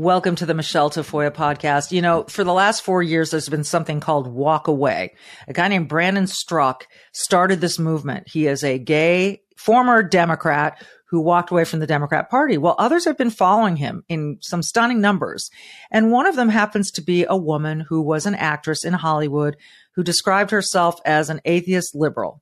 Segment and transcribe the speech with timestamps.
[0.00, 1.92] Welcome to the Michelle Tafoya podcast.
[1.92, 5.12] You know, for the last four years, there's been something called Walk Away.
[5.46, 8.26] A guy named Brandon Straka started this movement.
[8.26, 12.56] He is a gay former Democrat who walked away from the Democrat Party.
[12.56, 15.50] Well, others have been following him in some stunning numbers.
[15.90, 19.58] And one of them happens to be a woman who was an actress in Hollywood
[19.96, 22.40] who described herself as an atheist liberal.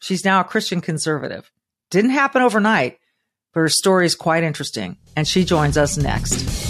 [0.00, 1.50] She's now a Christian conservative.
[1.88, 2.98] Didn't happen overnight,
[3.54, 4.98] but her story is quite interesting.
[5.16, 6.69] And she joins us next.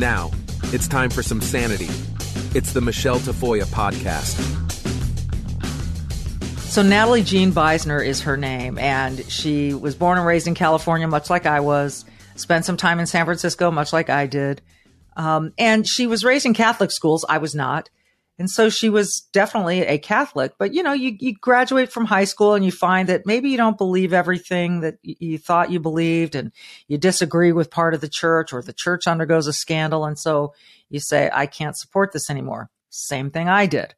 [0.00, 0.30] Now,
[0.72, 1.90] it's time for some sanity.
[2.56, 4.40] It's the Michelle Tafoya podcast.
[6.60, 11.06] So, Natalie Jean Beisner is her name, and she was born and raised in California,
[11.06, 14.62] much like I was, spent some time in San Francisco, much like I did.
[15.18, 17.26] Um, and she was raised in Catholic schools.
[17.28, 17.90] I was not.
[18.40, 22.24] And so she was definitely a Catholic, but you know, you, you graduate from high
[22.24, 26.34] school and you find that maybe you don't believe everything that you thought you believed
[26.34, 26.50] and
[26.88, 30.06] you disagree with part of the church or the church undergoes a scandal.
[30.06, 30.54] And so
[30.88, 32.70] you say, I can't support this anymore.
[32.88, 33.94] Same thing I did.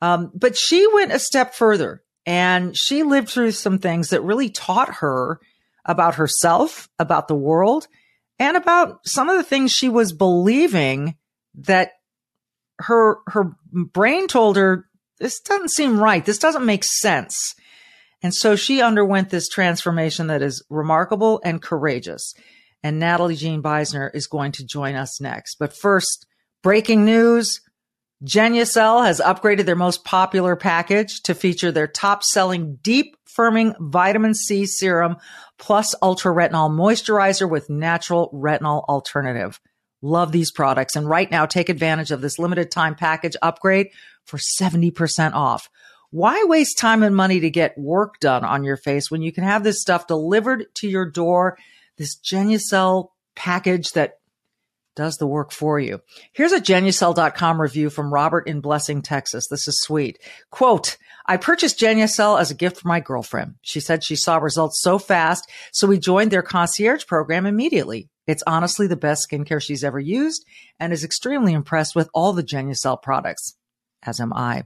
[0.00, 4.48] Um, but she went a step further and she lived through some things that really
[4.48, 5.38] taught her
[5.84, 7.88] about herself, about the world,
[8.38, 11.16] and about some of the things she was believing
[11.56, 11.92] that
[12.78, 14.86] her her brain told her
[15.18, 16.24] this doesn't seem right.
[16.24, 17.54] This doesn't make sense.
[18.22, 22.34] And so she underwent this transformation that is remarkable and courageous.
[22.82, 25.56] And Natalie Jean Beisner is going to join us next.
[25.58, 26.26] But first,
[26.62, 27.60] breaking news.
[28.24, 34.32] Genucel has upgraded their most popular package to feature their top selling deep firming vitamin
[34.32, 35.16] C serum
[35.58, 39.60] plus ultra retinol moisturizer with natural retinol alternative.
[40.02, 40.96] Love these products.
[40.96, 43.88] And right now, take advantage of this limited time package upgrade
[44.24, 45.68] for 70% off.
[46.10, 49.44] Why waste time and money to get work done on your face when you can
[49.44, 51.58] have this stuff delivered to your door?
[51.96, 54.18] This Genucel package that
[54.96, 56.00] does the work for you.
[56.32, 59.46] Here's a Genucel.com review from Robert in Blessing, Texas.
[59.48, 60.18] This is sweet.
[60.50, 60.96] Quote,
[61.26, 63.56] I purchased Genucel as a gift for my girlfriend.
[63.62, 68.08] She said she saw results so fast, so we joined their concierge program immediately.
[68.26, 70.44] It's honestly the best skincare she's ever used
[70.80, 73.56] and is extremely impressed with all the Genucel products.
[74.02, 74.64] As am I.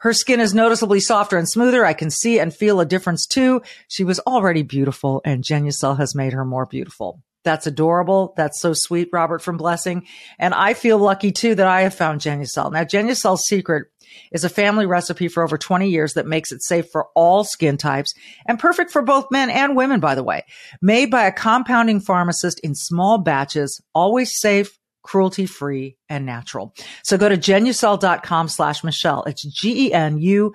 [0.00, 1.86] Her skin is noticeably softer and smoother.
[1.86, 3.62] I can see and feel a difference too.
[3.88, 7.22] She was already beautiful and Genucel has made her more beautiful.
[7.44, 8.32] That's adorable.
[8.36, 10.06] That's so sweet, Robert from Blessing.
[10.38, 12.72] And I feel lucky too that I have found Genucel.
[12.72, 13.88] Now, Genucel's secret
[14.32, 17.76] is a family recipe for over 20 years that makes it safe for all skin
[17.76, 18.14] types
[18.46, 20.44] and perfect for both men and women, by the way.
[20.80, 26.74] Made by a compounding pharmacist in small batches, always safe, cruelty free and natural.
[27.02, 29.22] So go to genucel.com slash Michelle.
[29.24, 30.54] It's G-E-N-U-C-E-L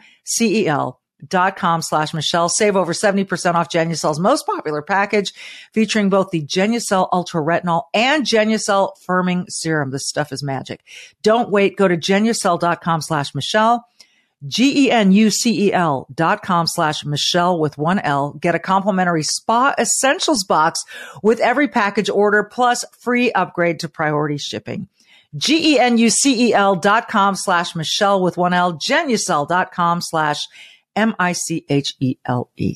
[1.28, 2.50] dot com slash Michelle.
[2.50, 5.34] Save over 70% off Genucel's most popular package
[5.74, 9.92] featuring both the Genucel Ultra Retinol and Genucel Firming Serum.
[9.92, 10.82] This stuff is magic.
[11.22, 11.78] Don't wait.
[11.78, 13.86] Go to genucel.com slash Michelle.
[14.48, 18.32] G-E-N-U-C-E-L dot com slash Michelle with one L.
[18.34, 20.86] Get a complimentary spa essentials box
[21.22, 24.88] with every package order plus free upgrade to priority shipping.
[25.36, 28.74] G-E-N-U-C-E-L dot com slash Michelle with one L.
[28.80, 30.48] Genucel dot com slash
[31.00, 32.76] M I C H E L E.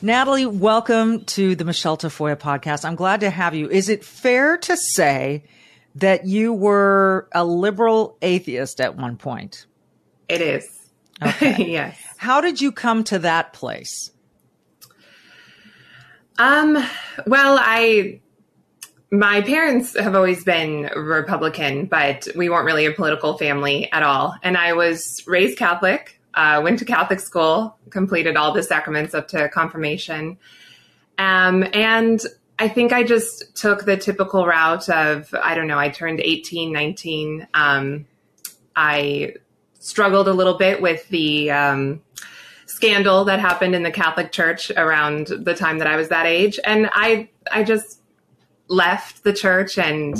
[0.00, 2.84] Natalie, welcome to the Michelle Tafoya podcast.
[2.84, 3.68] I'm glad to have you.
[3.68, 5.42] Is it fair to say
[5.96, 9.66] that you were a liberal atheist at one point?
[10.28, 10.68] It is.
[11.20, 11.64] Okay.
[11.72, 12.00] yes.
[12.16, 14.12] How did you come to that place?
[16.38, 16.74] Um,
[17.26, 18.20] well, I
[19.14, 24.34] my parents have always been Republican, but we weren't really a political family at all.
[24.42, 29.28] And I was raised Catholic, uh, went to Catholic school, completed all the sacraments up
[29.28, 30.36] to confirmation.
[31.16, 32.20] Um, and
[32.58, 36.72] I think I just took the typical route of, I don't know, I turned 18,
[36.72, 37.46] 19.
[37.54, 38.06] Um,
[38.74, 39.34] I
[39.78, 42.02] struggled a little bit with the um,
[42.66, 46.58] scandal that happened in the Catholic Church around the time that I was that age.
[46.64, 48.00] And I, I just
[48.68, 50.16] left the church and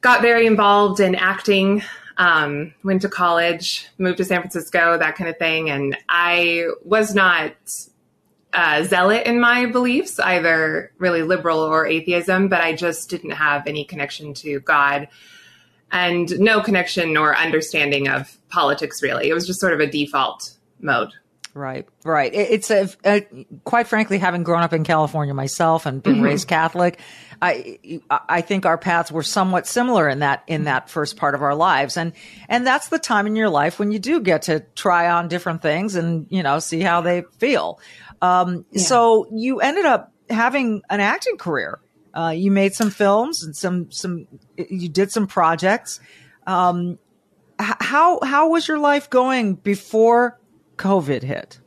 [0.00, 1.82] got very involved in acting.
[2.18, 5.68] Um, went to college, moved to San Francisco, that kind of thing.
[5.68, 7.52] And I was not
[8.54, 13.66] uh, zealot in my beliefs, either really liberal or atheism, but I just didn't have
[13.66, 15.08] any connection to God
[15.92, 19.28] and no connection or understanding of politics, really.
[19.28, 21.12] It was just sort of a default mode.
[21.54, 22.34] Right, right.
[22.34, 23.26] It's a, a,
[23.64, 26.24] quite frankly, having grown up in California myself and been mm-hmm.
[26.24, 26.98] raised Catholic,
[27.40, 31.42] I I think our paths were somewhat similar in that in that first part of
[31.42, 32.12] our lives, and
[32.48, 35.62] and that's the time in your life when you do get to try on different
[35.62, 37.80] things and you know see how they feel.
[38.22, 38.82] Um, yeah.
[38.82, 41.80] So you ended up having an acting career.
[42.14, 46.00] Uh, you made some films and some some you did some projects.
[46.46, 46.98] Um,
[47.58, 50.40] how how was your life going before
[50.76, 51.60] COVID hit?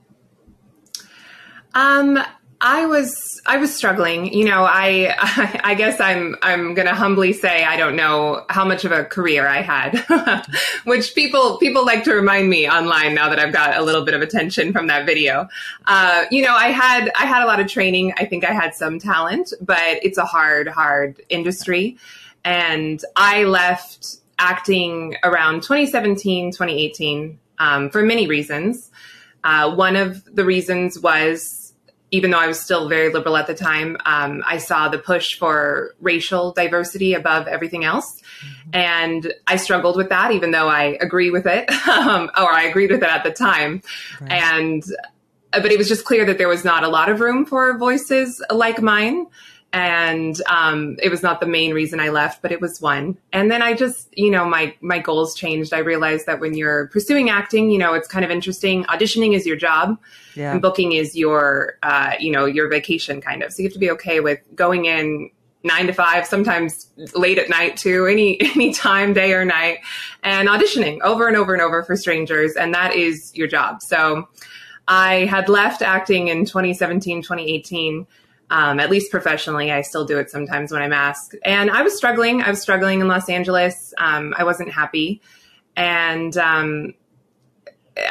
[1.74, 2.20] Um,
[2.62, 4.34] I was I was struggling.
[4.34, 5.16] You know, I
[5.64, 9.06] I, guess I'm I'm going to humbly say I don't know how much of a
[9.06, 10.46] career I had,
[10.84, 14.14] which people people like to remind me online now that I've got a little bit
[14.14, 15.48] of attention from that video.
[15.86, 18.14] Uh, you know, I had I had a lot of training.
[18.18, 21.98] I think I had some talent, but it's a hard hard industry,
[22.44, 28.92] and I left acting around 2017 2018 um, for many reasons.
[29.44, 31.69] Uh, one of the reasons was,
[32.12, 35.38] even though I was still very liberal at the time, um, I saw the push
[35.38, 38.22] for racial diversity above everything else.
[38.22, 38.70] Mm-hmm.
[38.74, 42.92] And I struggled with that, even though I agree with it, um, or I agreed
[42.92, 43.82] with it at the time.
[44.20, 44.32] Right.
[44.32, 44.84] And,
[45.54, 47.78] uh, but it was just clear that there was not a lot of room for
[47.78, 49.28] voices like mine
[49.72, 53.18] and um, it was not the main reason I left, but it was one.
[53.32, 55.74] And then I just, you know, my my goals changed.
[55.74, 58.84] I realized that when you're pursuing acting, you know, it's kind of interesting.
[58.86, 60.00] Auditioning is your job,
[60.36, 60.52] yeah.
[60.52, 63.54] and booking is your, uh, you know, your vacation kind of.
[63.54, 65.30] So you have to be okay with going in
[65.64, 69.80] nine to five, sometimes late at night too, any any time, day or night,
[70.24, 73.82] and auditioning over and over and over for strangers, and that is your job.
[73.84, 74.28] So.
[74.92, 78.08] I had left acting in 2017, 2018
[78.50, 79.72] um, at least professionally.
[79.72, 81.36] I still do it sometimes when I'm asked.
[81.46, 82.42] And I was struggling.
[82.42, 83.94] I was struggling in Los Angeles.
[83.98, 85.22] Um, I wasn't happy.
[85.76, 86.94] And um,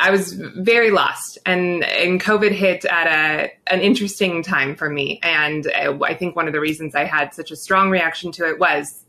[0.01, 1.39] I was very lost.
[1.45, 5.19] And, and COVID hit at a, an interesting time for me.
[5.23, 8.59] And I think one of the reasons I had such a strong reaction to it
[8.59, 9.05] was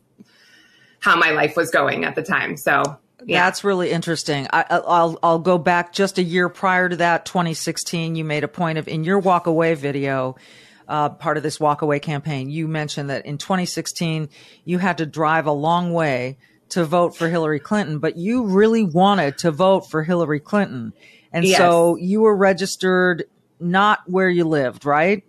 [0.98, 2.56] how my life was going at the time.
[2.56, 2.82] So
[3.24, 3.44] yeah.
[3.44, 4.46] That's really interesting.
[4.50, 8.16] I, will I'll go back just a year prior to that, 2016.
[8.16, 10.36] You made a point of in your walk away video
[10.90, 14.28] uh, part of this walkaway campaign, you mentioned that in 2016
[14.64, 16.36] you had to drive a long way
[16.70, 20.92] to vote for Hillary Clinton, but you really wanted to vote for Hillary Clinton.
[21.32, 21.58] And yes.
[21.58, 23.24] so you were registered
[23.60, 25.24] not where you lived, right?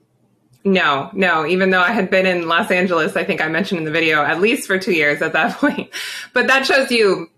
[0.64, 1.46] No, no.
[1.46, 4.24] Even though I had been in Los Angeles, I think I mentioned in the video,
[4.24, 5.90] at least for two years at that point.
[6.34, 7.30] But that shows you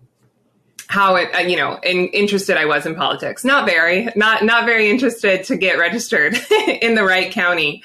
[0.88, 3.44] how it, uh, you know, in, interested I was in politics.
[3.44, 6.38] Not very, not not very interested to get registered
[6.82, 7.82] in the right county.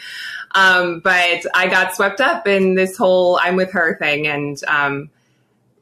[0.56, 5.10] Um, but I got swept up in this whole I'm with her thing and um,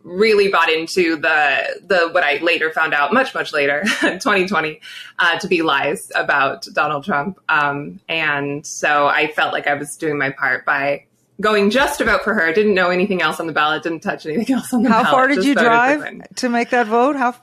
[0.04, 4.82] really bought into the the what I later found out much much later 2020
[5.20, 7.40] uh, to be lies about Donald Trump.
[7.50, 11.06] Um, and so I felt like I was doing my part by
[11.40, 12.52] going just to vote for her.
[12.54, 13.84] Didn't know anything else on the ballot.
[13.84, 15.06] Didn't touch anything else on the How ballot.
[15.08, 17.16] How far did you drive to make that vote?
[17.16, 17.36] How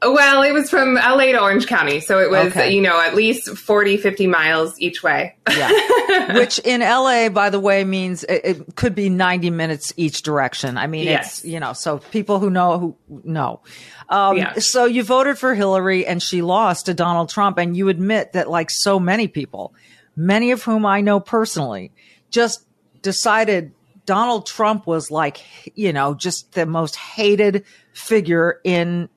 [0.00, 2.00] well, it was from LA to Orange County.
[2.00, 2.72] So it was, okay.
[2.72, 5.36] you know, at least 40, 50 miles each way.
[5.50, 6.32] yeah.
[6.34, 10.76] Which in LA, by the way, means it, it, could be 90 minutes each direction.
[10.76, 11.38] I mean, yes.
[11.38, 13.60] it's, you know, so people who know, who know.
[14.08, 14.54] Um, yeah.
[14.54, 17.58] So you voted for Hillary and she lost to Donald Trump.
[17.58, 19.74] And you admit that, like so many people,
[20.14, 21.92] many of whom I know personally,
[22.30, 22.64] just
[23.02, 23.72] decided
[24.06, 25.44] Donald Trump was like,
[25.76, 29.08] you know, just the most hated figure in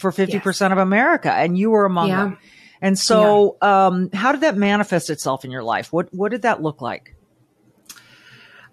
[0.00, 0.60] for 50% yes.
[0.60, 2.24] of America and you were among yeah.
[2.24, 2.38] them.
[2.82, 3.86] And so, yeah.
[3.86, 5.92] um, how did that manifest itself in your life?
[5.92, 7.14] What, what did that look like?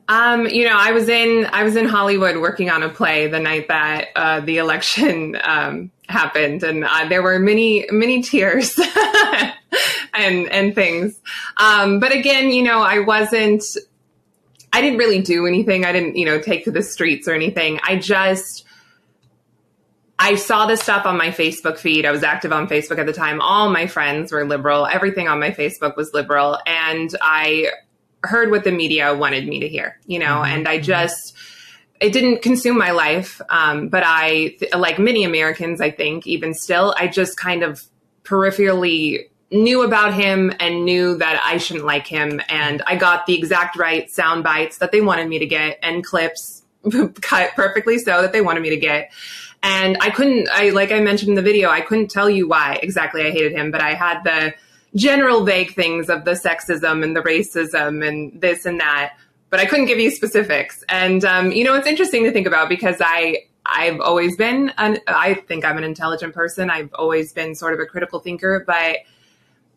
[0.10, 3.40] Um, you know, I was in I was in Hollywood working on a play the
[3.40, 8.80] night that uh, the election um, happened, and uh, there were many many tears
[10.14, 11.20] and and things.
[11.58, 13.64] Um, but again, you know, I wasn't.
[14.72, 15.86] I didn't really do anything.
[15.86, 17.80] I didn't, you know, take to the streets or anything.
[17.84, 18.66] I just
[20.20, 22.06] I saw this stuff on my Facebook feed.
[22.06, 23.40] I was active on Facebook at the time.
[23.40, 24.88] All my friends were liberal.
[24.88, 26.58] Everything on my Facebook was liberal.
[26.66, 27.72] And I
[28.24, 30.54] heard what the media wanted me to hear, you know, mm-hmm.
[30.54, 31.36] and I just,
[32.02, 33.42] it didn't consume my life.
[33.50, 37.84] Um, but I, like many Americans, I think, even still, I just kind of
[38.24, 42.42] peripherally knew about him and knew that I shouldn't like him.
[42.50, 46.04] And I got the exact right sound bites that they wanted me to get and
[46.04, 46.64] clips
[47.22, 49.12] cut perfectly so that they wanted me to get.
[49.64, 52.80] And I couldn't, I, like I mentioned in the video, I couldn't tell you why
[52.82, 54.54] exactly I hated him, but I had the,
[54.96, 59.14] general vague things of the sexism and the racism and this and that,
[59.50, 60.84] but I couldn't give you specifics.
[60.90, 65.00] And um, you know, it's interesting to think about because I I've always been an,
[65.08, 66.70] I think I'm an intelligent person.
[66.70, 68.98] I've always been sort of a critical thinker, but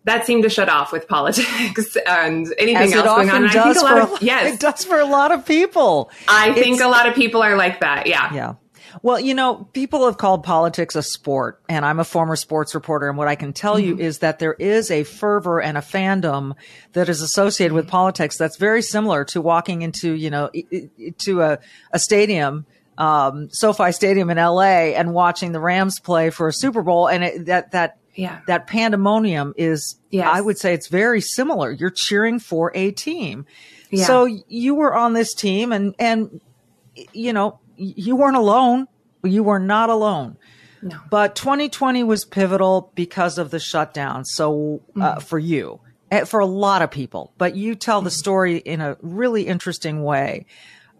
[0.05, 3.45] that seemed to shut off with politics and anything else going on.
[3.45, 6.11] And I think a lot of, of, yes, it does for a lot of people.
[6.29, 8.07] I think a lot of people are like that.
[8.07, 8.33] Yeah.
[8.33, 8.55] Yeah.
[9.03, 13.09] Well, you know, people have called politics a sport, and I'm a former sports reporter.
[13.09, 13.99] And what I can tell mm-hmm.
[13.99, 16.55] you is that there is a fervor and a fandom
[16.93, 20.51] that is associated with politics that's very similar to walking into, you know,
[21.19, 21.59] to a,
[21.93, 22.67] a stadium
[23.01, 27.25] um, SoFi Stadium in LA and watching the Rams play for a Super Bowl, and
[27.25, 28.41] it, that that yeah.
[28.47, 30.29] that pandemonium is, yes.
[30.31, 31.71] I would say, it's very similar.
[31.71, 33.47] You're cheering for a team,
[33.91, 34.05] yeah.
[34.05, 36.41] so you were on this team, and and
[37.15, 38.87] you know you weren't alone.
[39.23, 40.37] You were not alone.
[40.83, 40.99] No.
[41.11, 44.25] But 2020 was pivotal because of the shutdown.
[44.25, 45.21] So uh, mm-hmm.
[45.21, 48.07] for you, eh, for a lot of people, but you tell mm-hmm.
[48.07, 50.47] the story in a really interesting way.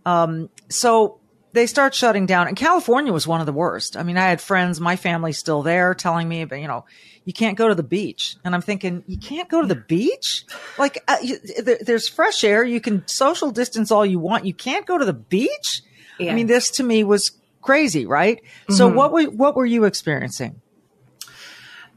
[0.05, 1.19] Um, so
[1.53, 3.97] they start shutting down and California was one of the worst.
[3.97, 6.85] I mean, I had friends, my family's still there telling me, but you know,
[7.25, 8.37] you can't go to the beach.
[8.45, 10.45] And I'm thinking, you can't go to the beach?
[10.79, 12.65] Like, uh, you, there, there's fresh air.
[12.65, 14.47] You can social distance all you want.
[14.47, 15.83] You can't go to the beach?
[16.21, 16.33] Yeah.
[16.33, 18.43] I mean, this to me was crazy, right?
[18.43, 18.75] Mm-hmm.
[18.75, 20.61] So what were, what were you experiencing?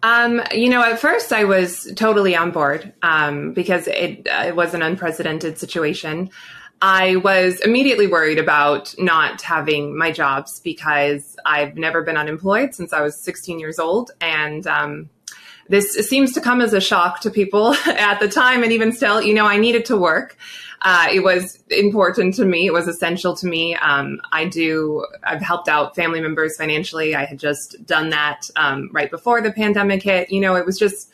[0.03, 4.56] Um, you know, at first I was totally on board um, because it, uh, it
[4.56, 6.30] was an unprecedented situation.
[6.82, 12.92] I was immediately worried about not having my jobs because I've never been unemployed since
[12.92, 14.12] I was 16 years old.
[14.20, 15.10] And um,
[15.70, 18.63] this seems to come as a shock to people at the time.
[18.63, 20.38] And even still, you know, I needed to work
[20.84, 22.68] uh, it was important to me.
[22.68, 23.75] It was essential to me.
[23.75, 27.16] Um, I do, I've helped out family members financially.
[27.16, 30.30] I had just done that um, right before the pandemic hit.
[30.30, 31.10] You know, it was just,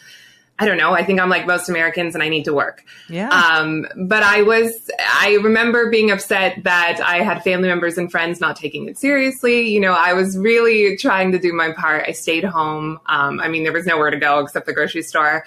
[0.58, 0.92] I don't know.
[0.94, 2.84] I think I'm like most Americans and I need to work.
[3.08, 3.30] Yeah.
[3.30, 8.42] Um, but I was, I remember being upset that I had family members and friends
[8.42, 9.70] not taking it seriously.
[9.70, 12.06] You know, I was really trying to do my part.
[12.08, 13.00] I stayed home.
[13.06, 15.46] Um, I mean, there was nowhere to go except the grocery store.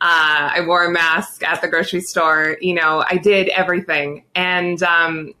[0.00, 2.58] Uh, I wore a mask at the grocery store.
[2.60, 4.24] You know, I did everything.
[4.34, 5.34] And um,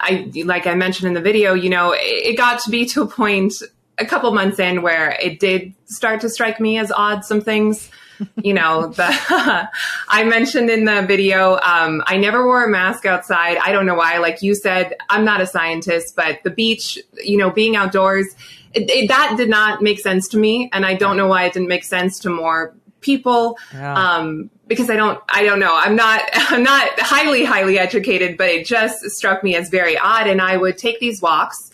[0.00, 3.02] I, like I mentioned in the video, you know, it, it got to be to
[3.02, 3.54] a point
[3.98, 7.90] a couple months in where it did start to strike me as odd, some things.
[8.42, 9.06] you know, the
[10.08, 13.58] I mentioned in the video, um, I never wore a mask outside.
[13.58, 14.18] I don't know why.
[14.18, 18.26] Like you said, I'm not a scientist, but the beach, you know, being outdoors,
[18.72, 21.54] it, it, that did not make sense to me, and I don't know why it
[21.54, 23.58] didn't make sense to more people.
[23.72, 23.94] Yeah.
[23.94, 25.74] Um, because I don't, I don't know.
[25.74, 30.26] I'm not, I'm not highly, highly educated, but it just struck me as very odd.
[30.26, 31.70] And I would take these walks.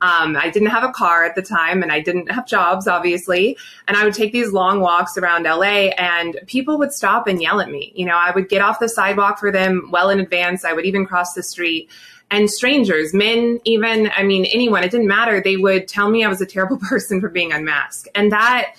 [0.00, 3.58] Um, I didn't have a car at the time and I didn't have jobs, obviously.
[3.88, 7.60] And I would take these long walks around LA and people would stop and yell
[7.60, 7.92] at me.
[7.96, 10.64] You know, I would get off the sidewalk for them well in advance.
[10.64, 11.90] I would even cross the street
[12.30, 15.40] and strangers, men, even, I mean, anyone, it didn't matter.
[15.40, 18.08] They would tell me I was a terrible person for being unmasked.
[18.14, 18.74] And that,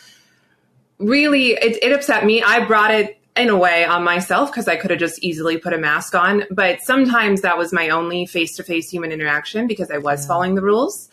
[1.00, 2.44] really it, it upset me.
[2.44, 5.74] I brought it in a way on myself because I could have just easily put
[5.74, 6.44] a mask on.
[6.52, 10.28] But sometimes that was my only face to face human interaction because I was yeah.
[10.28, 11.10] following the rules.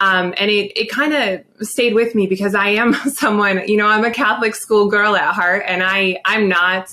[0.00, 3.86] Um, and it, it kind of stayed with me because I am someone, you know,
[3.86, 6.90] I'm a Catholic school girl at heart and I, I'm not,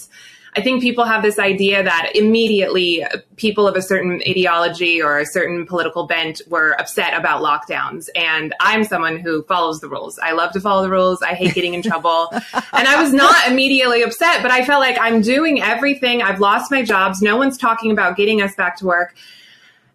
[0.57, 5.25] I think people have this idea that immediately people of a certain ideology or a
[5.25, 8.09] certain political bent were upset about lockdowns.
[8.15, 10.17] And I'm someone who follows the rules.
[10.17, 11.21] I love to follow the rules.
[11.21, 12.29] I hate getting in trouble.
[12.53, 16.23] and I was not immediately upset, but I felt like I'm doing everything.
[16.23, 17.21] I've lost my jobs.
[17.21, 19.13] No one's talking about getting us back to work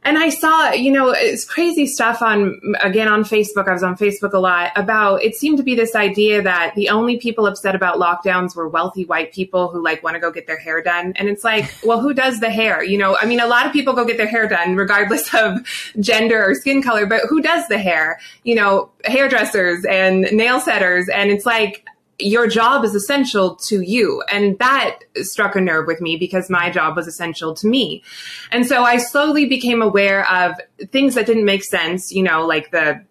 [0.04, 3.68] and I saw, you know, it's crazy stuff on, again, on Facebook.
[3.68, 6.88] I was on Facebook a lot about it seemed to be this idea that the
[6.88, 10.48] only people upset about lockdowns were wealthy white people who like want to go get
[10.48, 11.12] their hair done.
[11.16, 12.82] And it's like, well, who does the hair?
[12.82, 15.58] You know, I mean, a lot of people go get their hair done regardless of
[16.00, 18.18] gender or skin color, but who does the hair?
[18.42, 21.08] You know, hairdressers and nail setters.
[21.08, 21.86] And it's like,
[22.18, 24.22] your job is essential to you.
[24.30, 28.02] And that struck a nerve with me because my job was essential to me.
[28.50, 30.54] And so I slowly became aware of
[30.90, 33.04] things that didn't make sense, you know, like the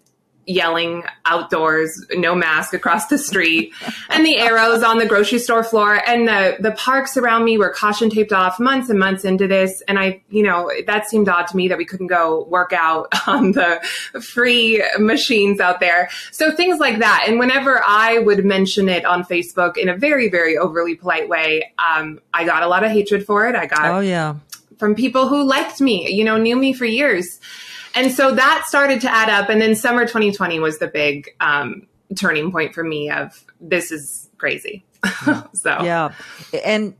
[0.45, 3.73] yelling outdoors, no mask across the street,
[4.09, 6.01] and the arrows on the grocery store floor.
[6.07, 9.81] And the, the parks around me were caution taped off months and months into this.
[9.87, 13.07] And I, you know, that seemed odd to me that we couldn't go work out
[13.27, 13.79] on the
[14.21, 16.09] free machines out there.
[16.31, 17.25] So things like that.
[17.27, 21.71] And whenever I would mention it on Facebook in a very, very overly polite way,
[21.77, 23.55] um, I got a lot of hatred for it.
[23.55, 24.35] I got, oh, yeah.
[24.77, 27.39] From people who liked me, you know, knew me for years.
[27.95, 29.49] And so that started to add up.
[29.49, 34.29] And then summer 2020 was the big um, turning point for me of this is
[34.37, 34.85] crazy.
[35.53, 36.13] so yeah,
[36.63, 36.95] and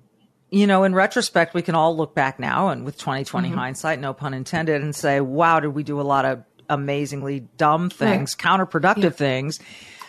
[0.49, 3.57] you know, in retrospect, we can all look back now and with 2020 Mm-hmm.
[3.57, 7.89] hindsight, no pun intended, and say, wow, did we do a lot of amazingly dumb
[7.89, 9.59] things, counterproductive things.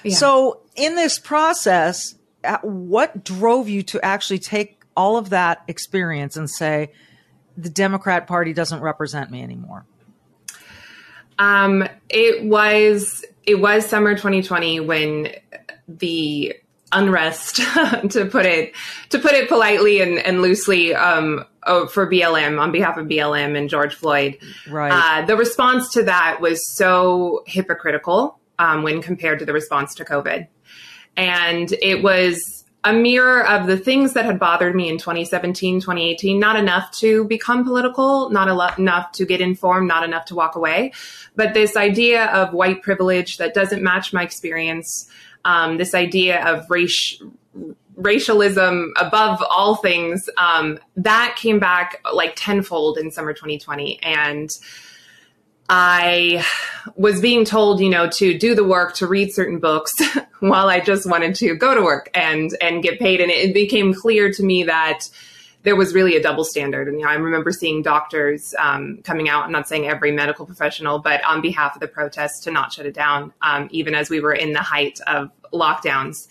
[0.04, 0.14] Yeah.
[0.14, 6.36] So in this process, uh, what drove you to actually take all of that experience
[6.36, 6.92] and say,
[7.56, 9.84] the Democrat Party doesn't represent me anymore?
[11.42, 15.28] Um, it was it was summer 2020 when
[15.88, 16.54] the
[16.92, 17.56] unrest,
[18.10, 18.74] to put it
[19.08, 23.58] to put it politely and, and loosely, um, oh, for BLM on behalf of BLM
[23.58, 24.38] and George Floyd.
[24.68, 24.92] Right.
[24.92, 30.04] Uh, the response to that was so hypocritical um, when compared to the response to
[30.04, 30.46] COVID,
[31.16, 36.38] and it was a mirror of the things that had bothered me in 2017, 2018,
[36.38, 38.48] not enough to become political, not
[38.78, 40.92] enough to get informed, not enough to walk away.
[41.36, 45.08] But this idea of white privilege that doesn't match my experience,
[45.44, 47.22] um, this idea of race,
[47.94, 54.02] racialism above all things, um, that came back like tenfold in summer 2020.
[54.02, 54.50] And
[55.68, 56.44] I
[56.96, 59.92] was being told, you know, to do the work, to read certain books
[60.40, 63.20] while I just wanted to go to work and, and get paid.
[63.20, 65.08] And it became clear to me that
[65.62, 66.88] there was really a double standard.
[66.88, 70.44] And you know, I remember seeing doctors um, coming out, I'm not saying every medical
[70.44, 74.10] professional, but on behalf of the protests to not shut it down, um, even as
[74.10, 76.28] we were in the height of lockdowns.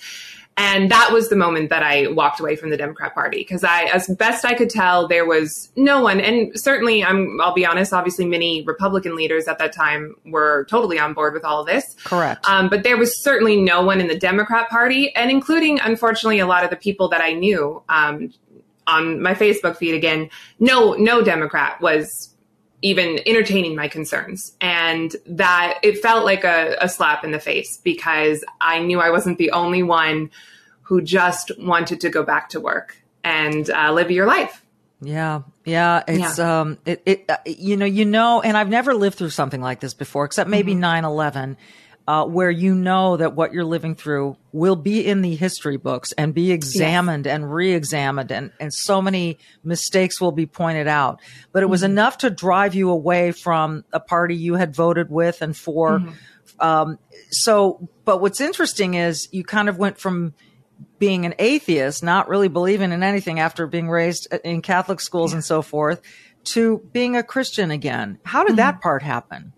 [0.62, 3.86] And that was the moment that I walked away from the Democrat Party because I,
[3.86, 7.94] as best I could tell, there was no one, and certainly, I'm, I'll be honest,
[7.94, 11.96] obviously, many Republican leaders at that time were totally on board with all of this.
[12.04, 12.48] Correct.
[12.48, 16.46] Um, but there was certainly no one in the Democrat Party, and including, unfortunately, a
[16.46, 18.32] lot of the people that I knew um,
[18.86, 19.96] on my Facebook feed.
[19.96, 22.31] Again, no, no Democrat was
[22.82, 24.54] even entertaining my concerns.
[24.60, 29.12] And that it felt like a, a, slap in the face because I knew I
[29.12, 30.32] wasn't the only one
[30.82, 34.64] who just wanted to go back to work and uh, live your life.
[35.04, 36.62] Yeah, yeah, it's yeah.
[36.62, 39.80] um, it, it uh, you know, you know, and I've never lived through something like
[39.80, 41.12] this before, except maybe nine mm-hmm.
[41.12, 41.58] eleven.
[42.12, 46.12] Uh, where you know that what you're living through will be in the history books
[46.18, 47.34] and be examined yes.
[47.34, 51.22] and re-examined and, and so many mistakes will be pointed out.
[51.54, 51.94] But it was mm-hmm.
[51.94, 56.00] enough to drive you away from a party you had voted with and for.
[56.00, 56.12] Mm-hmm.
[56.60, 60.34] Um, so, but what's interesting is you kind of went from
[61.00, 65.38] being an atheist, not really believing in anything after being raised in Catholic schools yeah.
[65.38, 66.02] and so forth,
[66.44, 68.20] to being a Christian again.
[68.26, 68.58] How did mm-hmm.
[68.58, 69.54] that part happen?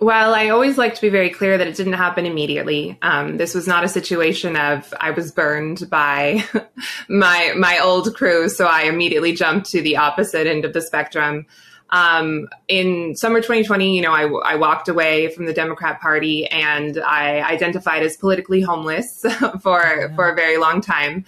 [0.00, 2.96] Well, I always like to be very clear that it didn't happen immediately.
[3.02, 6.44] Um, this was not a situation of I was burned by
[7.08, 11.46] my my old crew, so I immediately jumped to the opposite end of the spectrum.
[11.90, 16.98] Um, in summer 2020, you know, I, I walked away from the Democrat Party and
[16.98, 19.24] I identified as politically homeless
[19.62, 20.14] for yeah.
[20.14, 21.24] for a very long time.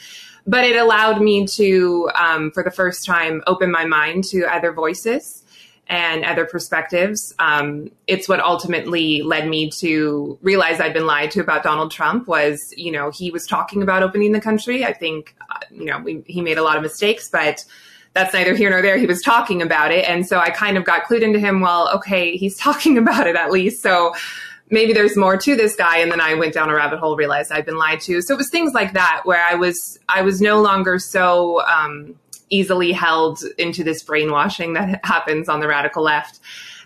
[0.47, 4.73] But it allowed me to, um, for the first time, open my mind to other
[4.73, 5.45] voices
[5.90, 7.35] and other perspectives.
[7.40, 12.29] Um, it's what ultimately led me to realize I'd been lied to about Donald Trump.
[12.29, 14.85] Was you know he was talking about opening the country.
[14.85, 17.64] I think uh, you know we, he made a lot of mistakes, but
[18.14, 18.96] that's neither here nor there.
[18.98, 21.61] He was talking about it, and so I kind of got clued into him.
[21.61, 24.14] Well, okay, he's talking about it at least, so.
[24.72, 27.50] Maybe there's more to this guy, and then I went down a rabbit hole, realized
[27.50, 28.22] I'd been lied to.
[28.22, 32.14] So it was things like that where I was, I was no longer so um,
[32.51, 36.41] easily held into this brainwashing that happens on the radical left.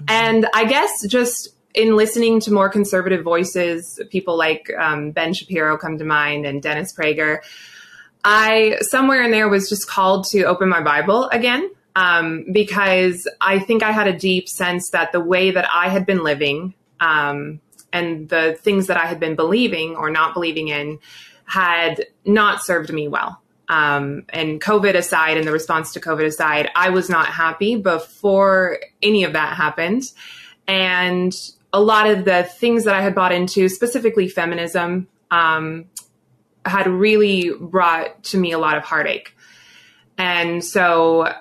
[0.06, 5.76] And I guess just in listening to more conservative voices, people like um, Ben Shapiro
[5.76, 7.38] come to mind and Dennis Prager,
[8.24, 11.70] I somewhere in there was just called to open my Bible again.
[11.96, 16.06] Um, because I think I had a deep sense that the way that I had
[16.06, 17.60] been living um,
[17.92, 20.98] and the things that I had been believing or not believing in
[21.44, 23.40] had not served me well.
[23.68, 28.78] Um, and COVID aside, and the response to COVID aside, I was not happy before
[29.02, 30.04] any of that happened.
[30.66, 31.34] And
[31.72, 35.86] a lot of the things that I had bought into, specifically feminism, um,
[36.64, 39.34] had really brought to me a lot of heartache.
[40.16, 41.32] And so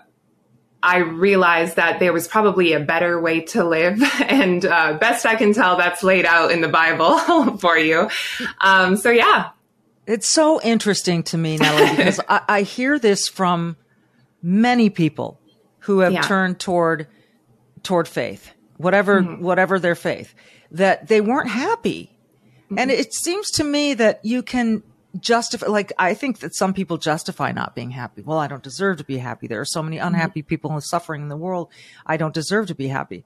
[0.82, 4.02] I realized that there was probably a better way to live.
[4.34, 8.10] And uh, best I can tell, that's laid out in the Bible for you.
[8.60, 9.50] Um, so, yeah.
[10.06, 13.78] It's so interesting to me, Nellie, because I, I, hear this from
[14.42, 15.40] many people
[15.80, 16.22] who have yeah.
[16.22, 17.08] turned toward
[17.84, 19.44] toward faith, whatever mm-hmm.
[19.44, 20.34] whatever their faith,
[20.72, 22.12] that they weren't happy.
[22.66, 22.80] Mm-hmm.
[22.80, 24.84] And it seems to me that you can
[25.20, 28.22] justify like I think that some people justify not being happy.
[28.22, 29.48] Well, I don't deserve to be happy.
[29.48, 30.48] There are so many unhappy mm-hmm.
[30.48, 31.70] people and suffering in the world.
[32.06, 33.24] I don't deserve to be happy.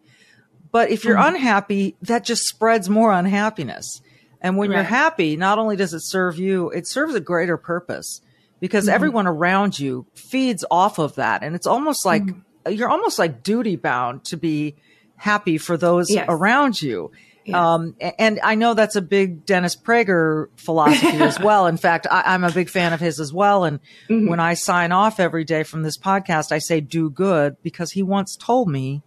[0.72, 1.36] But if you're mm-hmm.
[1.36, 4.02] unhappy, that just spreads more unhappiness.
[4.48, 4.78] And when Right.
[4.78, 8.22] you're happy, not only does it serve you, it serves a greater purpose
[8.60, 8.96] because Mm-hmm.
[8.96, 11.44] everyone around you feeds off of that.
[11.44, 12.72] And it's almost like Mm-hmm.
[12.72, 14.76] you're almost like duty bound to be
[15.18, 16.26] happy for those Yes.
[16.30, 17.12] around you.
[17.46, 17.56] Yes.
[17.56, 21.68] Um, and I know that's a big Dennis Prager philosophy as well.
[21.68, 23.64] In fact, I, I'm a big fan of his as well.
[23.64, 23.80] And
[24.10, 24.28] Mm-hmm.
[24.30, 28.04] when I sign off every day from this podcast, I say do good because he
[28.04, 29.02] once told me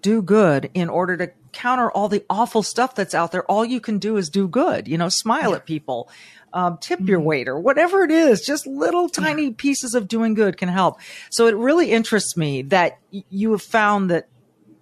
[0.00, 3.44] do good in order to counter all the awful stuff that's out there.
[3.44, 6.10] All you can do is do good, you know, smile at people,
[6.52, 10.68] um, tip your waiter, whatever it is, just little tiny pieces of doing good can
[10.68, 11.00] help.
[11.30, 14.28] So it really interests me that y- you have found that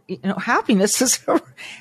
[0.08, 1.40] you know, happiness is a,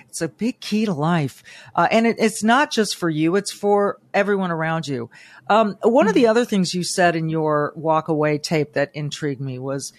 [0.10, 1.43] it's a big key to life,
[1.76, 5.10] uh, and it, it's not just for you; it's for everyone around you.
[5.50, 9.41] Um, one of the other things you said in your walk away tape that intrigued
[9.41, 9.93] me was,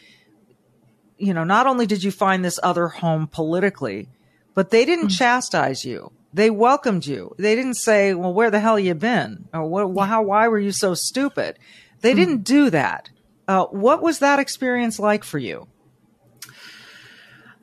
[1.19, 4.09] you know, not only did you find this other home politically,
[4.55, 7.35] but they didn't chastise you; they welcomed you.
[7.39, 9.95] They didn't say, "Well, where the hell you been?" or "What?
[9.97, 10.23] wh- How?
[10.23, 11.59] Why were you so stupid?"
[12.03, 13.11] They didn't do that.
[13.49, 15.67] Uh, what was that experience like for you?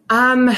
[0.10, 0.56] Um,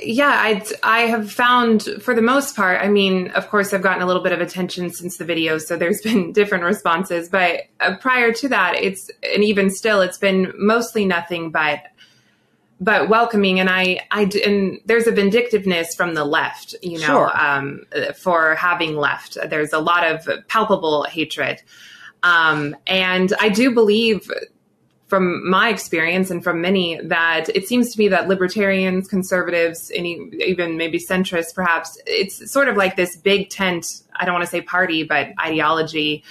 [0.00, 2.80] yeah, I I have found for the most part.
[2.80, 5.76] I mean, of course, I've gotten a little bit of attention since the video, so
[5.76, 7.28] there's been different responses.
[7.28, 11.80] But uh, prior to that, it's and even still, it's been mostly nothing but
[12.84, 13.58] but welcoming.
[13.60, 17.40] And I I and there's a vindictiveness from the left, you know, Sure.
[17.40, 17.82] um,
[18.16, 19.38] for having left.
[19.48, 21.62] There's a lot of palpable hatred,
[22.22, 24.30] um, and I do believe
[25.06, 30.12] from my experience and from many that it seems to me that libertarians, conservatives, any
[30.44, 33.86] even maybe centrists, perhaps it's sort of like this big tent.
[34.16, 36.24] I don't want to say party, but ideology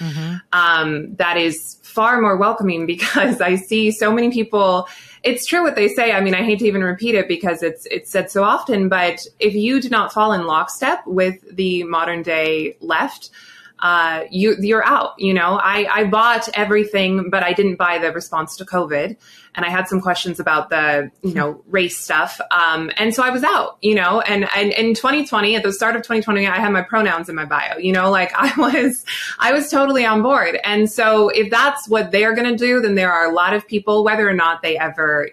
[0.52, 4.88] um, that is far more welcoming because I see so many people.
[5.24, 6.12] It's true what they say.
[6.12, 8.90] I mean, I hate to even repeat it because it's it's said so often.
[8.90, 13.30] But if you do not fall in lockstep with the modern day left,
[13.84, 15.14] uh, you you're out.
[15.18, 19.18] You know, I I bought everything, but I didn't buy the response to COVID,
[19.56, 23.30] and I had some questions about the you know race stuff, um, and so I
[23.30, 23.78] was out.
[23.82, 27.28] You know, and and in 2020, at the start of 2020, I had my pronouns
[27.28, 27.78] in my bio.
[27.78, 29.04] You know, like I was
[29.38, 32.96] I was totally on board, and so if that's what they're going to do, then
[32.96, 35.30] there are a lot of people, whether or not they ever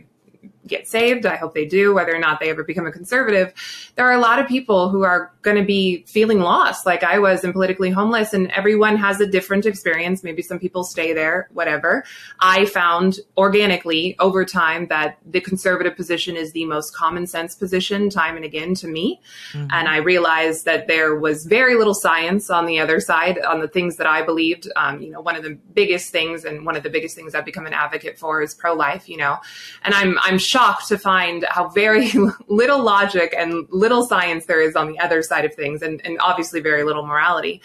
[0.70, 1.26] get saved.
[1.26, 3.52] I hope they do, whether or not they ever become a conservative.
[3.96, 7.18] There are a lot of people who are going to be feeling lost, like I
[7.18, 10.22] was and politically homeless, and everyone has a different experience.
[10.22, 12.04] Maybe some people stay there, whatever.
[12.40, 18.09] I found organically over time that the conservative position is the most common sense position,
[18.09, 19.20] time and again, to me.
[19.70, 23.68] And I realized that there was very little science on the other side on the
[23.68, 24.70] things that I believed.
[24.76, 27.44] Um, you know, one of the biggest things and one of the biggest things I've
[27.44, 29.38] become an advocate for is pro life, you know,
[29.83, 32.11] and I'm, I'm shocked to find how very
[32.49, 36.18] little logic and little science there is on the other side of things and, and
[36.20, 37.61] obviously very little morality.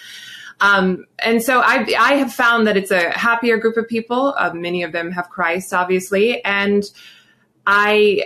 [0.62, 4.34] Um, and so I, I have found that it's a happier group of people.
[4.38, 6.44] Uh, many of them have Christ, obviously.
[6.46, 6.84] And
[7.68, 8.24] I,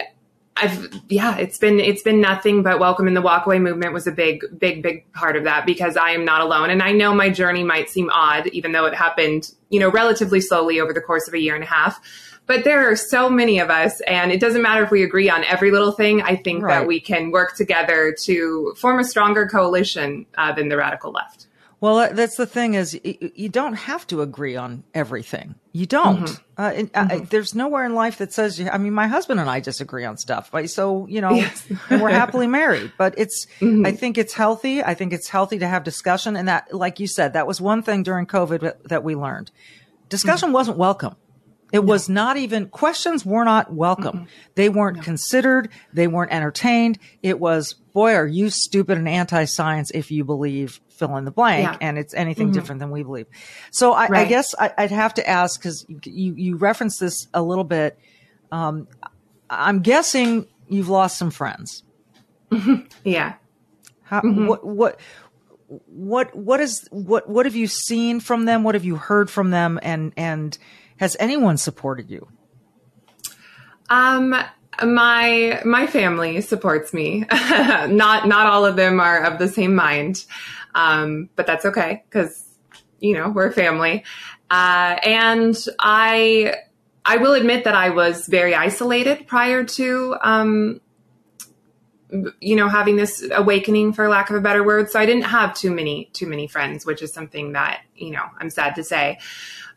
[0.55, 4.11] I've yeah, it's been it's been nothing but welcome in the walkaway movement was a
[4.11, 7.29] big big big part of that because I am not alone and I know my
[7.29, 11.29] journey might seem odd even though it happened, you know, relatively slowly over the course
[11.29, 12.01] of a year and a half.
[12.49, 15.43] But there are so many of us and it doesn't matter if we agree on
[15.45, 16.23] every little thing.
[16.23, 16.79] I think Right.
[16.79, 21.45] that we can work together to form a stronger coalition uh, than the radical left.
[21.81, 25.55] Well, that's the thing is you, don't have to agree on everything.
[25.71, 26.23] You don't.
[26.25, 26.61] Mm-hmm.
[26.61, 29.59] Uh, and, uh, there's nowhere in life that says, I mean, my husband and I
[29.61, 30.49] disagree on stuff.
[30.51, 30.69] Right?
[30.69, 31.65] So, you know, Yes.
[31.67, 31.99] Mm-hmm.
[32.01, 34.83] we're happily married, but it's, I think it's healthy.
[34.83, 36.35] I think it's healthy to have discussion.
[36.35, 39.51] And that, like you said, that was one thing during COVID that- that we learned.
[40.09, 40.53] Discussion Mm-hmm.
[40.55, 41.15] wasn't welcome.
[41.71, 44.27] It was not even questions were not welcome.
[44.55, 45.69] They weren't considered.
[45.93, 46.97] They weren't entertained.
[47.21, 51.63] It was, boy, are you stupid and anti-science if you believe fill in the blank
[51.63, 51.77] Yeah.
[51.79, 53.27] and it's anything different than we believe.
[53.71, 57.41] So I, I guess I, I'd have to ask because you, you referenced this a
[57.41, 57.97] little bit.
[58.51, 58.87] Um,
[59.49, 61.83] I'm guessing you've lost some friends.
[63.03, 63.35] Yeah.
[64.03, 64.47] How, Mm-hmm.
[64.47, 64.99] what, what,
[65.85, 68.63] what, what is, what, what have you seen from them?
[68.63, 69.79] What have you heard from them?
[69.83, 70.57] And, and
[70.99, 72.27] has anyone supported you?
[73.89, 74.35] Um,
[74.83, 77.25] my my family supports me.
[77.31, 80.25] not not all of them are of the same mind,
[80.75, 82.45] um, but that's okay because
[82.99, 84.03] you know we're a family.
[84.51, 86.55] Uh, and I
[87.05, 90.81] I will admit that I was very isolated prior to um,
[92.41, 95.53] you know having this awakening for lack of a better word so i didn't have
[95.53, 99.19] too many too many friends which is something that you know i'm sad to say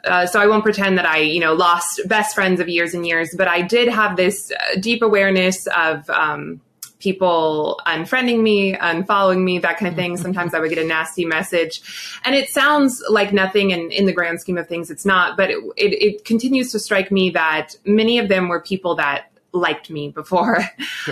[0.04, 3.06] uh, so I won't pretend that I, you know, lost best friends of years and
[3.06, 6.60] years, but I did have this uh, deep awareness of um,
[6.98, 10.16] people unfriending me, unfollowing me, that kind of thing.
[10.16, 11.82] Sometimes I would get a nasty message.
[12.24, 15.36] And it sounds like nothing, and in the grand scheme of things, it's not.
[15.36, 19.32] But it, it, it continues to strike me that many of them were people that
[19.52, 20.58] liked me before.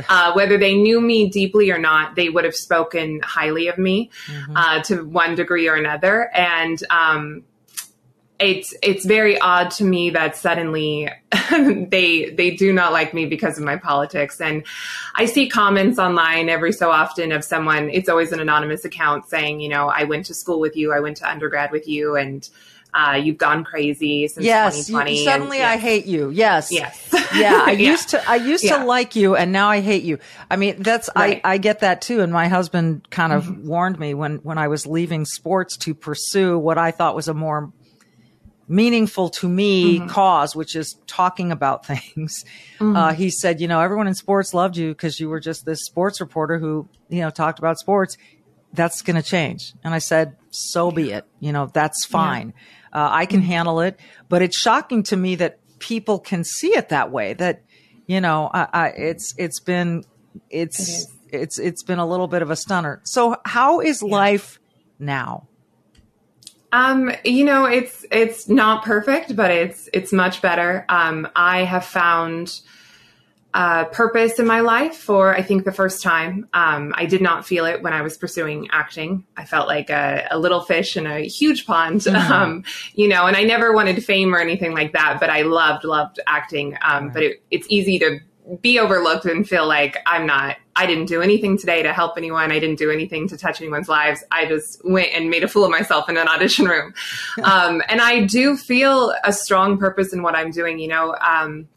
[0.09, 4.09] Uh, whether they knew me deeply or not, they would have spoken highly of me
[4.27, 4.57] mm-hmm.
[4.57, 6.31] uh, to one degree or another.
[6.33, 7.43] And um,
[8.41, 11.09] it's it's very odd to me that suddenly
[11.51, 14.65] they they do not like me because of my politics and
[15.15, 19.61] i see comments online every so often of someone it's always an anonymous account saying
[19.61, 22.49] you know i went to school with you i went to undergrad with you and
[22.93, 25.19] uh, you've gone crazy since yes, 2020.
[25.19, 26.31] You, suddenly and, I hate you.
[26.31, 26.73] Yes.
[26.73, 27.09] Yes.
[27.33, 27.63] yeah.
[27.65, 27.91] I yeah.
[27.91, 28.79] used to, I used yeah.
[28.79, 30.19] to like you and now I hate you.
[30.51, 31.41] I mean, that's, right.
[31.45, 32.21] I, I get that too.
[32.21, 33.69] And my husband kind of mm-hmm.
[33.69, 37.35] warned me when, when I was leaving sports to pursue what I thought was a
[37.35, 37.73] more
[38.71, 40.07] meaningful to me mm-hmm.
[40.07, 42.45] cause, which is talking about things.
[42.79, 42.97] Mm-hmm.
[42.97, 45.85] Uh, he said, you know, everyone in sports loved you because you were just this
[45.85, 48.17] sports reporter who, you know, talked about sports.
[48.73, 49.75] That's going to change.
[49.83, 51.27] And I said, so be it.
[51.41, 52.55] You know, that's fine.
[52.93, 53.05] Yeah.
[53.05, 53.49] Uh, I can mm-hmm.
[53.49, 53.99] handle it.
[54.29, 57.35] But it's shocking to me that people can see it that way.
[57.35, 57.65] That,
[58.07, 60.05] you know, I, I, it's, it's been,
[60.49, 63.01] it's, it it's, it's been a little bit of a stunner.
[63.05, 64.13] So how is yeah.
[64.13, 64.61] life
[65.01, 65.49] now?
[66.73, 70.85] Um, you know, it's it's not perfect, but it's it's much better.
[70.89, 72.61] Um, I have found
[73.53, 76.49] uh, purpose in my life for I think the first time.
[76.53, 79.25] Um, I did not feel it when I was pursuing acting.
[79.37, 82.33] I felt like a, a little fish in a huge pond, mm-hmm.
[82.33, 83.27] um, you know.
[83.27, 86.77] And I never wanted fame or anything like that, but I loved loved acting.
[86.83, 87.15] Um, right.
[87.15, 88.21] But it, it's easy to
[88.61, 92.51] be overlooked and feel like I'm not, I didn't do anything today to help anyone.
[92.51, 94.25] I didn't do anything to touch anyone's lives.
[94.31, 96.95] I just went and made a fool of myself in an audition room.
[97.43, 100.79] um, and I do feel a strong purpose in what I'm doing.
[100.79, 101.69] You know, um,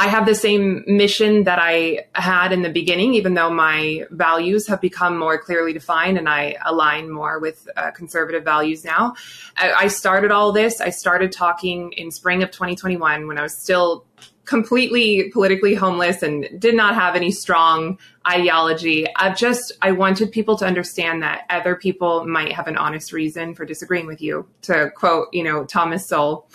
[0.00, 4.68] I have the same mission that I had in the beginning, even though my values
[4.68, 9.14] have become more clearly defined and I align more with uh, conservative values now.
[9.56, 10.80] I, I started all this.
[10.80, 14.06] I started talking in spring of 2021 when I was still
[14.48, 19.06] completely politically homeless and did not have any strong ideology.
[19.14, 23.54] I've just, I wanted people to understand that other people might have an honest reason
[23.54, 26.48] for disagreeing with you, to quote, you know, Thomas Sowell.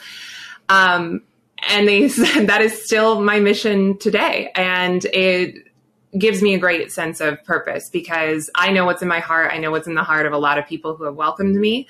[0.69, 1.21] Um,
[1.69, 4.51] and they said that is still my mission today.
[4.55, 5.67] And it
[6.17, 9.51] gives me a great sense of purpose because I know what's in my heart.
[9.53, 11.87] I know what's in the heart of a lot of people who have welcomed me.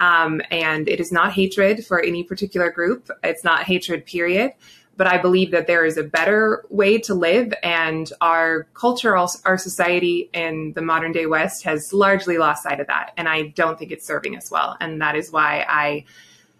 [0.00, 3.10] Um, and it is not hatred for any particular group.
[3.22, 4.54] It's not hatred, period
[4.96, 9.58] but I believe that there is a better way to live, and our culture, our
[9.58, 13.12] society in the modern day West has largely lost sight of that.
[13.16, 14.76] And I don't think it's serving us well.
[14.80, 16.04] And that is why I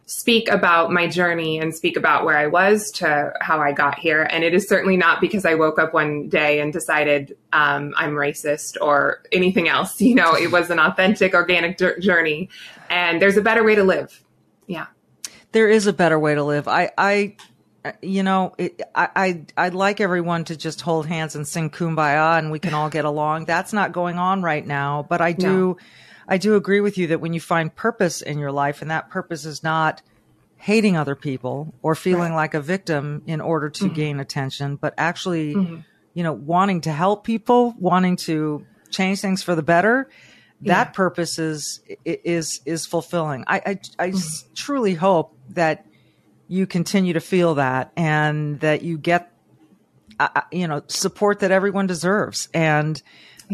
[0.06, 4.22] speak about my journey and speak about where I was to how I got here.
[4.22, 8.12] And it is certainly not because I woke up one day and decided um, I'm
[8.12, 10.00] racist or anything else.
[10.00, 12.50] You know, it was an authentic, organic journey,
[12.90, 14.22] and there's a better way to live.
[14.66, 14.86] Yeah.
[15.52, 16.68] There is a better way to live.
[16.68, 17.36] I, I
[18.00, 22.38] you know, it, I, I, I'd like everyone to just hold hands and sing kumbaya
[22.38, 23.44] and we can all get along.
[23.44, 25.76] That's not going on right now, but I do, no.
[26.26, 29.10] I do agree with you that when you find purpose in your life and that
[29.10, 30.02] purpose is not
[30.56, 32.36] hating other people or feeling right.
[32.36, 33.94] like a victim in order to mm-hmm.
[33.94, 35.80] gain attention, but actually, mm-hmm.
[36.14, 40.08] you know, wanting to help people, wanting to change things for the better,
[40.62, 40.92] that yeah.
[40.92, 43.44] purpose is, is, is fulfilling.
[43.46, 43.60] I, I,
[43.98, 44.54] I mm-hmm.
[44.54, 45.84] truly hope that
[46.48, 49.32] you continue to feel that and that you get,
[50.20, 53.00] uh, uh, you know, support that everyone deserves and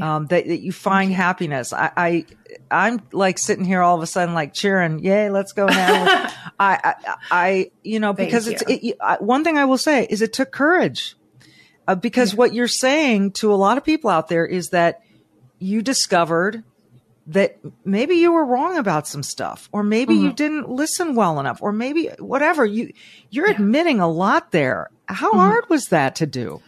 [0.01, 1.73] um, that, that, you find happiness.
[1.73, 2.27] I, I,
[2.71, 6.31] I'm like sitting here all of a sudden, like cheering, yay, let's go now.
[6.61, 6.95] I, I,
[7.31, 10.53] I, you know, because Thank it's, it, one thing I will say is it took
[10.53, 11.17] courage
[11.89, 12.37] uh, because yeah.
[12.37, 15.03] what you're saying to a lot of people out there is that
[15.59, 16.63] you discovered
[17.31, 20.27] that maybe you were wrong about some stuff or maybe mm-hmm.
[20.27, 22.93] you didn't listen well enough or maybe whatever you
[23.31, 23.55] you're yeah.
[23.55, 25.39] admitting a lot there how mm-hmm.
[25.39, 26.61] hard was that to do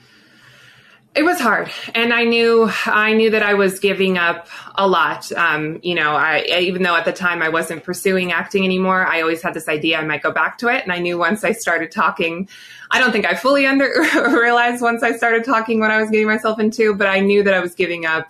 [1.16, 4.46] it was hard and i knew i knew that i was giving up
[4.76, 8.64] a lot um, you know I, even though at the time i wasn't pursuing acting
[8.64, 11.18] anymore i always had this idea i might go back to it and i knew
[11.18, 12.48] once i started talking
[12.92, 16.28] i don't think i fully under realized once i started talking what i was getting
[16.28, 18.28] myself into but i knew that i was giving up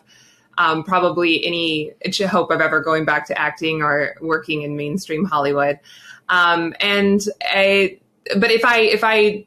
[0.59, 1.93] um, probably any
[2.27, 5.79] hope of ever going back to acting or working in mainstream Hollywood.
[6.29, 7.99] Um, and I,
[8.37, 9.47] but if I if I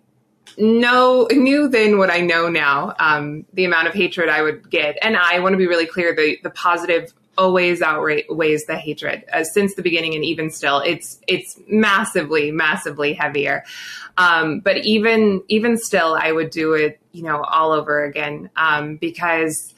[0.58, 4.98] know knew then what I know now, um, the amount of hatred I would get,
[5.02, 9.26] and I want to be really clear the the positive always outweighs the hatred.
[9.34, 13.64] Uh, since the beginning and even still it's it's massively massively heavier.
[14.18, 18.50] Um, but even even still i would do it you know all over again.
[18.56, 19.75] Um, because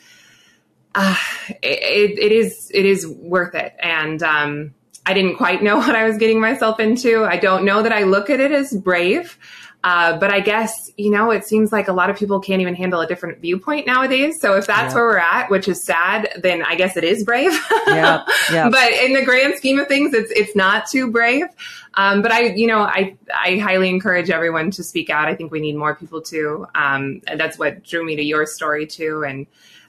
[0.96, 1.16] uh,
[1.62, 4.74] it, it is it is worth it and um,
[5.06, 8.04] i didn't quite know what i was getting myself into i don't know that i
[8.04, 9.38] look at it as brave
[9.84, 12.76] uh, but I guess, you know, it seems like a lot of people can't even
[12.76, 14.38] handle a different viewpoint nowadays.
[14.42, 14.96] So if that's yeah.
[14.96, 17.52] where we're at, which is sad, then I guess it is brave.
[17.88, 18.70] yeah, yeah.
[18.78, 21.46] But in the grand scheme of things, it's, it's not too brave.
[21.94, 25.30] Um, but I, you know, I, I highly encourage everyone to speak out.
[25.30, 26.68] I think we need more people to.
[26.76, 29.24] Um, that's what drew me to your story too.
[29.26, 29.48] And,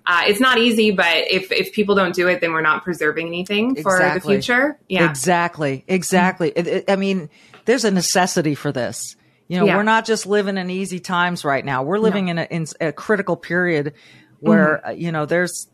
[0.09, 3.27] uh, it's not easy, but if, if people don't do it, then we're not preserving
[3.27, 4.79] anything for the future.
[4.88, 6.51] Yeah, exactly, exactly.
[6.57, 7.29] It, it, I mean,
[7.66, 9.16] there's a necessity for this.
[9.49, 9.77] You know, yeah.
[9.77, 11.83] we're not just living in easy times right now.
[11.83, 12.31] We're living no.
[12.33, 13.94] in, a, in a critical period
[14.40, 14.88] where, mm-hmm.
[14.88, 15.68] Uh, you know, there's,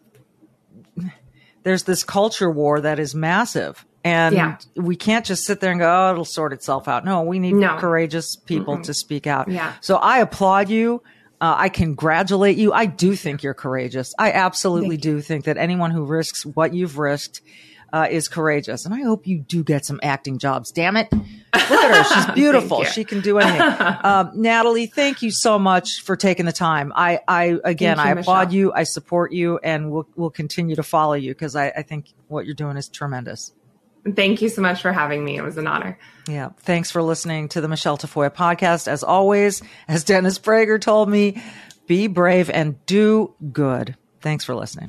[1.62, 3.84] there's this culture war that is massive.
[4.04, 4.58] And yeah.
[4.76, 7.04] we can't just sit there and go, oh, it'll sort itself out.
[7.04, 7.78] No, we need no.
[7.78, 8.82] courageous people mm-hmm.
[8.82, 9.48] to speak out.
[9.48, 9.72] Yeah.
[9.80, 11.02] So I applaud you.
[11.40, 12.72] Uh, I congratulate you.
[12.72, 14.14] I do think you're courageous.
[14.18, 17.42] I absolutely do think that anyone who risks what you've risked
[17.92, 18.84] uh, is courageous.
[18.84, 20.72] And I hope you do get some acting jobs.
[20.72, 21.12] Damn it.
[21.12, 21.22] Look
[21.54, 22.14] at her.
[22.26, 22.82] She's beautiful.
[22.84, 23.60] she can do anything.
[24.04, 26.92] Um, Natalie, thank you so much for taking the time.
[26.94, 28.52] I, I again, you, I applaud Michelle.
[28.54, 28.72] you.
[28.72, 32.44] I support you and we'll, we'll continue to follow you because I, I think what
[32.44, 33.52] you're doing is tremendous.
[34.14, 35.38] Thank you so much for having me.
[35.38, 35.98] It was an honor.
[36.28, 36.50] Yeah.
[36.60, 38.88] Thanks for listening to the Michelle Tafoya podcast.
[38.88, 41.42] As always, as Dennis Prager told me,
[41.86, 43.96] be brave and do good.
[44.20, 44.88] Thanks for listening.